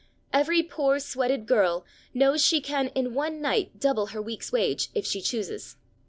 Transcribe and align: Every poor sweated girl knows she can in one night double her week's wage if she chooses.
Every 0.33 0.63
poor 0.63 0.97
sweated 0.99 1.45
girl 1.45 1.85
knows 2.11 2.43
she 2.43 2.59
can 2.59 2.87
in 2.95 3.13
one 3.13 3.39
night 3.39 3.79
double 3.79 4.07
her 4.07 4.19
week's 4.19 4.51
wage 4.51 4.89
if 4.95 5.05
she 5.05 5.21
chooses. 5.21 5.75